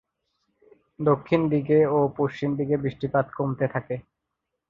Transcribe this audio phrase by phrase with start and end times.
[0.99, 3.95] দক্ষিণ দিকে ও পশ্চিম দিকে বৃষ্টিপাত কমতে থাকে।